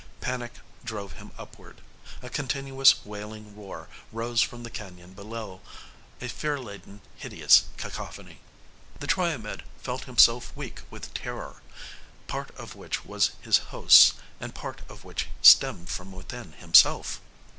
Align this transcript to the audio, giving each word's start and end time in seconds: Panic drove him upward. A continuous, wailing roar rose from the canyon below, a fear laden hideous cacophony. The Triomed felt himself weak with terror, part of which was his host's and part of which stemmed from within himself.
Panic 0.19 0.55
drove 0.83 1.13
him 1.13 1.29
upward. 1.37 1.79
A 2.23 2.29
continuous, 2.31 3.05
wailing 3.05 3.55
roar 3.55 3.87
rose 4.11 4.41
from 4.41 4.63
the 4.63 4.71
canyon 4.71 5.13
below, 5.13 5.61
a 6.19 6.27
fear 6.27 6.57
laden 6.59 7.01
hideous 7.17 7.65
cacophony. 7.77 8.39
The 8.99 9.05
Triomed 9.05 9.61
felt 9.83 10.05
himself 10.05 10.51
weak 10.55 10.81
with 10.89 11.13
terror, 11.13 11.61
part 12.25 12.49
of 12.57 12.73
which 12.73 13.05
was 13.05 13.33
his 13.41 13.59
host's 13.59 14.13
and 14.39 14.55
part 14.55 14.81
of 14.89 15.03
which 15.03 15.27
stemmed 15.43 15.87
from 15.89 16.11
within 16.11 16.53
himself. 16.53 17.21